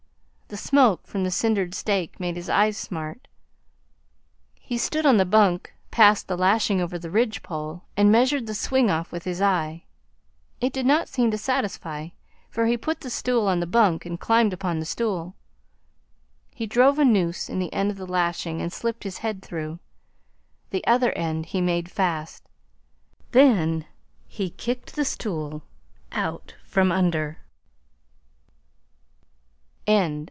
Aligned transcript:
The 0.51 0.57
smoke 0.57 1.07
from 1.07 1.23
the 1.23 1.31
cindered 1.31 1.73
steak 1.73 2.19
made 2.19 2.35
his 2.35 2.49
eyes 2.49 2.75
smart. 2.77 3.29
He 4.59 4.77
stood 4.77 5.05
on 5.05 5.15
the 5.15 5.23
bunk, 5.23 5.73
passed 5.91 6.27
the 6.27 6.35
lashing 6.35 6.81
over 6.81 6.99
the 6.99 7.09
ridge 7.09 7.41
pole, 7.41 7.83
and 7.95 8.11
measured 8.11 8.47
the 8.47 8.53
swing 8.53 8.89
off 8.91 9.13
with 9.13 9.23
his 9.23 9.41
eye. 9.41 9.85
It 10.59 10.73
did 10.73 10.85
not 10.85 11.07
seem 11.07 11.31
to 11.31 11.37
satisfy, 11.37 12.09
for 12.49 12.65
he 12.65 12.75
put 12.75 12.99
the 12.99 13.09
stool 13.09 13.47
on 13.47 13.61
the 13.61 13.65
bunk 13.65 14.05
and 14.05 14.19
climbed 14.19 14.51
upon 14.51 14.79
the 14.81 14.85
stool. 14.85 15.35
He 16.53 16.67
drove 16.67 16.99
a 16.99 17.05
noose 17.05 17.47
in 17.47 17.59
the 17.59 17.71
end 17.71 17.89
of 17.89 17.95
the 17.95 18.05
lashing 18.05 18.61
and 18.61 18.73
slipped 18.73 19.05
his 19.05 19.19
head 19.19 19.41
through. 19.41 19.79
The 20.71 20.85
other 20.85 21.13
end 21.13 21.45
he 21.45 21.61
made 21.61 21.89
fast. 21.89 22.43
Then 23.31 23.85
he 24.27 24.49
kicked 24.49 24.97
the 24.97 25.05
stool 25.05 25.63
out 26.11 26.55
from 26.65 26.91
under. 26.91 27.37